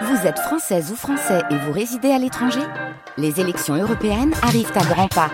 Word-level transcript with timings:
Vous 0.00 0.26
êtes 0.26 0.38
française 0.38 0.90
ou 0.90 0.96
français 0.96 1.42
et 1.50 1.56
vous 1.56 1.72
résidez 1.72 2.10
à 2.10 2.18
l'étranger 2.18 2.62
Les 3.18 3.40
élections 3.40 3.74
européennes 3.74 4.32
arrivent 4.42 4.72
à 4.74 4.84
grands 4.84 5.08
pas. 5.08 5.30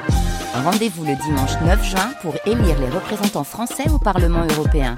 Rendez-vous 0.52 1.04
le 1.04 1.14
dimanche 1.22 1.52
9 1.64 1.84
juin 1.84 2.10
pour 2.22 2.34
élire 2.44 2.78
les 2.80 2.88
représentants 2.88 3.44
français 3.44 3.88
au 3.88 3.98
Parlement 3.98 4.44
européen. 4.56 4.96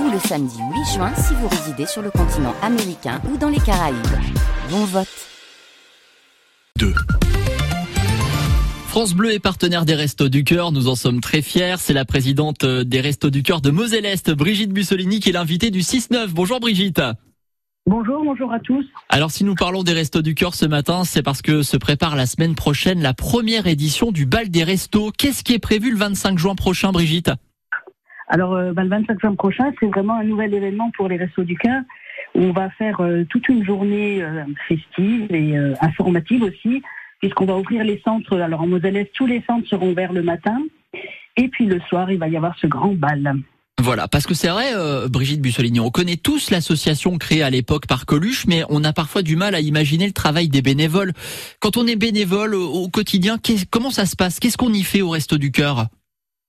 Ou 0.00 0.10
le 0.10 0.18
samedi 0.18 0.58
8 0.58 0.94
juin 0.94 1.12
si 1.14 1.34
vous 1.34 1.46
résidez 1.46 1.86
sur 1.86 2.02
le 2.02 2.10
continent 2.10 2.54
américain 2.62 3.20
ou 3.32 3.36
dans 3.36 3.48
les 3.48 3.60
Caraïbes. 3.60 3.96
Bon 4.70 4.84
vote 4.84 5.06
2. 6.78 6.92
France 8.88 9.14
Bleu 9.14 9.32
est 9.32 9.38
partenaire 9.38 9.84
des 9.84 9.94
Restos 9.94 10.28
du 10.28 10.42
Cœur, 10.42 10.72
nous 10.72 10.88
en 10.88 10.96
sommes 10.96 11.20
très 11.20 11.42
fiers. 11.42 11.76
C'est 11.78 11.92
la 11.92 12.04
présidente 12.04 12.64
des 12.64 13.00
Restos 13.00 13.30
du 13.30 13.42
Cœur 13.42 13.60
de 13.60 13.70
Moselle-Est, 13.70 14.30
Brigitte 14.32 14.72
Bussolini, 14.72 15.20
qui 15.20 15.28
est 15.28 15.32
l'invitée 15.32 15.70
du 15.70 15.80
6-9. 15.80 16.28
Bonjour 16.28 16.60
Brigitte. 16.60 17.02
Bonjour, 17.88 18.24
bonjour 18.24 18.52
à 18.52 18.58
tous. 18.58 18.84
Alors 19.10 19.30
si 19.30 19.44
nous 19.44 19.54
parlons 19.54 19.84
des 19.84 19.92
Restos 19.92 20.20
du 20.20 20.34
Cœur 20.34 20.54
ce 20.54 20.66
matin, 20.66 21.04
c'est 21.04 21.22
parce 21.22 21.40
que 21.40 21.62
se 21.62 21.76
prépare 21.76 22.16
la 22.16 22.26
semaine 22.26 22.56
prochaine 22.56 23.00
la 23.00 23.14
première 23.14 23.68
édition 23.68 24.10
du 24.10 24.26
Bal 24.26 24.48
des 24.48 24.64
Restos. 24.64 25.12
Qu'est-ce 25.16 25.44
qui 25.44 25.54
est 25.54 25.60
prévu 25.60 25.92
le 25.92 25.96
25 25.96 26.36
juin 26.36 26.56
prochain, 26.56 26.90
Brigitte? 26.90 27.30
Alors 28.26 28.54
euh, 28.54 28.72
bah, 28.72 28.82
le 28.82 28.88
25 28.88 29.20
juin 29.20 29.34
prochain, 29.36 29.72
c'est 29.78 29.86
vraiment 29.86 30.18
un 30.18 30.24
nouvel 30.24 30.52
événement 30.52 30.90
pour 30.96 31.06
les 31.06 31.16
Restos 31.16 31.44
du 31.44 31.56
Cœur 31.56 31.82
on 32.34 32.50
va 32.50 32.68
faire 32.70 33.00
euh, 33.00 33.24
toute 33.30 33.48
une 33.48 33.64
journée 33.64 34.22
euh, 34.22 34.44
festive 34.68 35.32
et 35.32 35.56
informative 35.80 36.42
aussi 36.42 36.82
puisqu'on 37.20 37.46
va 37.46 37.56
ouvrir 37.56 37.84
les 37.84 38.00
centres. 38.04 38.38
Alors 38.38 38.62
en 38.62 38.66
Moselle, 38.66 39.06
tous 39.14 39.26
les 39.26 39.42
centres 39.46 39.66
seront 39.68 39.92
ouverts 39.92 40.12
le 40.12 40.22
matin. 40.22 40.58
Et 41.36 41.48
puis 41.48 41.66
le 41.66 41.80
soir, 41.88 42.10
il 42.10 42.18
va 42.18 42.28
y 42.28 42.36
avoir 42.36 42.58
ce 42.58 42.66
grand 42.66 42.92
bal. 42.92 43.36
Voilà, 43.78 44.08
parce 44.08 44.26
que 44.26 44.32
c'est 44.32 44.48
vrai, 44.48 44.74
euh, 44.74 45.06
Brigitte 45.06 45.42
Bussolini, 45.42 45.80
on 45.80 45.90
connaît 45.90 46.16
tous 46.16 46.50
l'association 46.50 47.18
créée 47.18 47.42
à 47.42 47.50
l'époque 47.50 47.86
par 47.86 48.06
Coluche, 48.06 48.46
mais 48.46 48.62
on 48.70 48.82
a 48.84 48.94
parfois 48.94 49.22
du 49.22 49.36
mal 49.36 49.54
à 49.54 49.60
imaginer 49.60 50.06
le 50.06 50.12
travail 50.12 50.48
des 50.48 50.62
bénévoles. 50.62 51.12
Quand 51.60 51.76
on 51.76 51.86
est 51.86 51.96
bénévole 51.96 52.54
au, 52.54 52.88
quotidien, 52.88 53.36
comment 53.70 53.90
ça 53.90 54.06
se 54.06 54.16
passe? 54.16 54.40
Qu'est-ce 54.40 54.56
qu'on 54.56 54.72
y 54.72 54.82
fait 54.82 55.02
au 55.02 55.10
Resto 55.10 55.36
du 55.36 55.52
Cœur? 55.52 55.88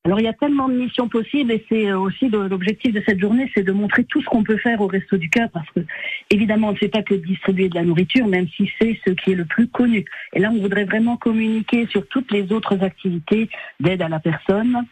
Alors 0.06 0.22
il 0.22 0.24
y 0.24 0.30
a 0.30 0.34
tellement 0.34 0.70
de 0.70 0.76
missions 0.76 1.10
possibles 1.10 1.52
et 1.52 1.66
c'est 1.68 1.88
euh, 1.90 2.00
aussi 2.00 2.30
l'objectif 2.30 2.94
de 2.94 3.04
cette 3.06 3.20
journée, 3.20 3.52
c'est 3.54 3.64
de 3.64 3.74
montrer 3.74 4.06
tout 4.06 4.22
ce 4.22 4.28
qu'on 4.28 4.42
peut 4.42 4.56
faire 4.56 4.80
au 4.80 4.88
Resto 4.88 5.18
du 5.18 5.30
Cœur 5.30 5.50
parce 5.52 5.70
que 5.72 5.82
évidemment 6.30 6.70
on 6.70 6.72
ne 6.72 6.78
fait 6.78 6.88
pas 6.88 7.04
que 7.04 7.14
distribuer 7.14 7.68
de 7.68 7.76
la 7.76 7.84
nourriture, 7.84 8.26
même 8.26 8.48
si 8.56 8.72
c'est 8.80 8.98
ce 9.06 9.12
qui 9.12 9.34
est 9.34 9.36
le 9.36 9.44
plus 9.44 9.68
connu. 9.68 10.06
Et 10.32 10.40
là 10.40 10.50
on 10.50 10.62
voudrait 10.62 10.86
vraiment 10.86 11.18
communiquer 11.18 11.88
sur 11.88 12.08
toutes 12.08 12.32
les 12.32 12.54
autres 12.54 12.82
activités 12.86 13.50
d'aide 13.82 14.02
à 14.02 14.08
la 14.08 14.20
personne, 14.22 14.86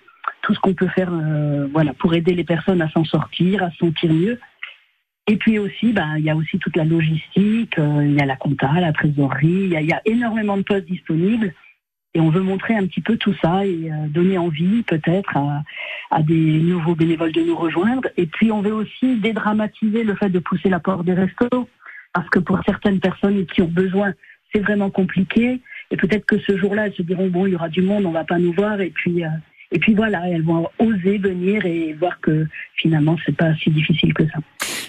tout 0.45 0.53
ce 0.53 0.59
qu'on 0.59 0.75
peut 0.75 0.87
faire, 0.87 1.11
euh, 1.11 1.67
voilà, 1.73 1.93
pour 1.95 2.13
aider 2.13 2.35
les 2.35 2.43
personnes 2.43 2.79
à 2.79 2.89
s'en 2.89 3.03
sortir, 3.03 3.63
à 3.63 3.71
se 3.71 3.77
sentir 3.77 4.13
mieux. 4.13 4.39
Et 5.25 5.37
puis 5.37 5.57
aussi, 5.57 5.91
ben, 5.91 6.17
il 6.19 6.23
y 6.23 6.29
a 6.29 6.35
aussi 6.35 6.59
toute 6.59 6.77
la 6.77 6.85
logistique, 6.85 7.79
euh, 7.79 8.05
il 8.05 8.13
y 8.13 8.21
a 8.21 8.25
la 8.25 8.35
compta, 8.35 8.71
la 8.79 8.93
trésorerie, 8.93 9.71
il 9.71 9.71
y, 9.71 9.91
a 9.91 10.01
énormément 10.05 10.55
de 10.55 10.61
postes 10.61 10.85
disponibles. 10.85 11.51
Et 12.13 12.19
on 12.21 12.29
veut 12.29 12.43
montrer 12.43 12.75
un 12.75 12.85
petit 12.85 13.01
peu 13.01 13.17
tout 13.17 13.33
ça 13.41 13.65
et 13.65 13.91
euh, 13.91 14.07
donner 14.07 14.37
envie 14.37 14.83
peut-être 14.83 15.35
à, 16.11 16.21
des 16.21 16.59
nouveaux 16.59 16.93
bénévoles 16.93 17.31
de 17.31 17.41
nous 17.41 17.55
rejoindre. 17.55 18.07
Et 18.15 18.27
puis 18.27 18.51
on 18.51 18.61
veut 18.61 18.73
aussi 18.73 19.17
dédramatiser 19.17 20.03
le 20.03 20.13
fait 20.13 20.29
de 20.29 20.39
pousser 20.39 20.69
la 20.69 20.79
porte 20.79 21.05
des 21.05 21.15
restos, 21.15 21.67
parce 22.13 22.29
que 22.29 22.39
pour 22.39 22.59
certaines 22.63 22.99
personnes 22.99 23.47
qui 23.47 23.63
ont 23.63 23.67
besoin, 23.67 24.13
c'est 24.53 24.61
vraiment 24.61 24.91
compliqué. 24.91 25.59
Et 25.89 25.97
peut-être 25.97 26.27
que 26.27 26.37
ce 26.37 26.55
jour-là, 26.55 26.85
elles 26.85 26.93
se 26.93 27.01
diront 27.01 27.29
bon, 27.29 27.47
il 27.47 27.53
y 27.53 27.55
aura 27.55 27.69
du 27.69 27.81
monde, 27.81 28.05
on 28.05 28.11
va 28.11 28.25
pas 28.25 28.37
nous 28.37 28.53
voir. 28.53 28.79
Et 28.79 28.91
puis 28.91 29.23
et 29.71 29.79
puis 29.79 29.93
voilà, 29.93 30.27
elles 30.29 30.43
vont 30.43 30.67
oser 30.79 31.17
venir 31.17 31.65
et 31.65 31.93
voir 31.93 32.19
que 32.21 32.47
finalement 32.75 33.17
c'est 33.25 33.35
pas 33.35 33.53
si 33.55 33.69
difficile 33.71 34.13
que 34.13 34.23
ça. 34.27 34.39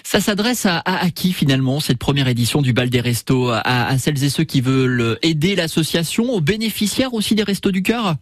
Ça 0.03 0.19
s'adresse 0.19 0.65
à, 0.65 0.81
à, 0.85 1.09
qui 1.09 1.33
finalement 1.33 1.79
cette 1.79 1.99
première 1.99 2.27
édition 2.27 2.61
du 2.61 2.73
bal 2.73 2.89
des 2.89 3.01
restos? 3.01 3.49
À, 3.49 3.87
à 3.87 3.97
celles 3.97 4.23
et 4.23 4.29
ceux 4.29 4.45
qui 4.45 4.61
veulent 4.61 5.17
aider 5.21 5.55
l'association, 5.55 6.23
aux 6.25 6.41
bénéficiaires 6.41 7.13
aussi 7.13 7.35
des 7.35 7.43
restos 7.43 7.71
du 7.71 7.83
cœur? 7.83 8.15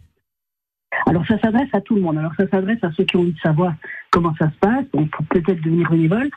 Alors 1.06 1.24
ça 1.26 1.38
s'adresse 1.38 1.68
à 1.72 1.80
tout 1.80 1.94
le 1.94 2.00
monde. 2.00 2.18
Alors 2.18 2.32
ça 2.36 2.48
s'adresse 2.48 2.82
à 2.82 2.90
ceux 2.96 3.04
qui 3.04 3.16
ont 3.16 3.20
envie 3.20 3.32
de 3.32 3.40
savoir 3.40 3.74
comment 4.10 4.34
ça 4.38 4.50
se 4.50 4.58
passe, 4.58 4.84
donc 4.92 5.10
pour 5.10 5.24
peut-être 5.26 5.62
devenir 5.62 5.90
bénévole. 5.90 6.30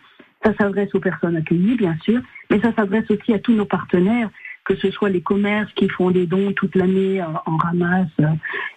Ça 0.43 0.53
s'adresse 0.59 0.93
aux 0.93 0.99
personnes 0.99 1.35
accueillies, 1.35 1.75
bien 1.75 1.97
sûr, 2.03 2.21
mais 2.49 2.59
ça 2.61 2.71
s'adresse 2.75 3.09
aussi 3.09 3.33
à 3.33 3.39
tous 3.39 3.53
nos 3.53 3.65
partenaires 3.65 4.29
que 4.69 4.75
ce 4.75 4.91
soit 4.91 5.09
les 5.09 5.21
commerces 5.21 5.71
qui 5.73 5.89
font 5.89 6.11
des 6.11 6.27
dons 6.27 6.53
toute 6.53 6.75
l'année 6.75 7.21
en, 7.23 7.57
ramasse, 7.57 8.07
euh, 8.19 8.27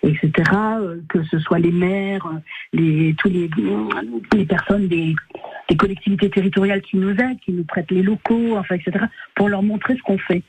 etc., 0.02 0.32
euh, 0.80 1.00
que 1.08 1.22
ce 1.24 1.38
soit 1.38 1.58
les 1.58 1.72
maires, 1.72 2.28
les, 2.72 3.14
tous 3.18 3.28
les, 3.28 3.48
les 4.34 4.44
personnes 4.44 4.88
des, 4.88 5.14
des 5.68 5.76
collectivités 5.76 6.30
territoriales 6.30 6.82
qui 6.82 6.96
nous 6.96 7.10
aident, 7.10 7.38
qui 7.44 7.52
nous 7.52 7.64
prêtent 7.64 7.90
les 7.90 8.02
locaux, 8.02 8.56
enfin, 8.56 8.74
etc., 8.74 9.06
pour 9.34 9.48
leur 9.48 9.62
montrer 9.62 9.96
ce 9.96 10.02
qu'on 10.02 10.18
fait. 10.18 10.42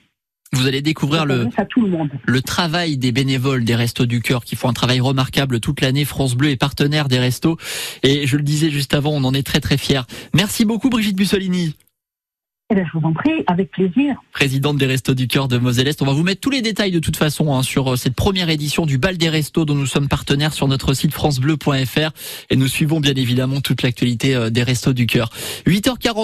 Vous 0.53 0.68
allez 0.68 0.81
découvrir 0.81 1.25
le, 1.25 1.46
le, 1.46 2.09
le 2.25 2.42
travail 2.42 2.97
des 2.97 3.12
bénévoles 3.12 3.63
des 3.63 3.74
Restos 3.74 4.06
du 4.06 4.22
Cœur 4.22 4.46
qui 4.46 4.56
font 4.56 4.69
un 4.69 4.74
travail 4.74 5.00
remarquable 5.00 5.59
toute 5.59 5.81
l'année. 5.81 6.06
France 6.06 6.36
Bleu 6.36 6.50
est 6.50 6.58
partenaire 6.58 7.08
des 7.08 7.18
Restos. 7.18 7.58
Et 8.03 8.28
je 8.28 8.38
le 8.38 8.44
disais 8.44 8.69
juste 8.69 8.94
avant, 8.94 9.12
on 9.12 9.24
en 9.24 9.34
est 9.34 9.42
très 9.42 9.59
très 9.59 9.78
fiers. 9.78 10.02
Merci 10.36 10.63
beaucoup 10.63 10.90
Brigitte 10.90 11.18
Bussolini. 11.18 11.75
Eh 12.74 12.76
ben, 12.76 12.88
je 12.92 12.98
vous 12.98 13.06
en 13.06 13.14
prie, 13.14 13.44
avec 13.46 13.70
plaisir. 13.70 14.16
Présidente 14.32 14.78
des 14.78 14.88
Restos 14.88 15.14
du 15.14 15.28
Cœur 15.28 15.48
de 15.48 15.60
Moselle-Est. 15.60 16.02
On 16.02 16.08
va 16.08 16.14
vous 16.14 16.24
mettre 16.24 16.42
tous 16.42 16.50
les 16.50 16.64
détails 16.64 16.90
de 16.90 16.98
toute 16.98 17.18
façon 17.18 17.54
hein, 17.54 17.62
sur 17.62 17.94
euh, 17.94 17.96
cette 17.98 18.16
première 18.16 18.50
édition 18.50 18.88
du 18.88 18.98
Bal 18.98 19.16
des 19.16 19.30
Restos 19.30 19.64
dont 19.66 19.76
nous 19.76 19.86
sommes 19.86 20.08
partenaires 20.08 20.54
sur 20.54 20.68
notre 20.68 20.96
site 20.96 21.14
francebleu.fr 21.14 22.10
et 22.50 22.56
nous 22.56 22.68
suivons 22.68 23.00
bien 23.00 23.14
évidemment 23.14 23.62
toute 23.62 23.84
l'actualité 23.84 24.34
euh, 24.34 24.50
des 24.50 24.64
Restos 24.64 24.94
du 24.94 25.06
Cœur. 25.06 25.30
8h40. 25.68 26.14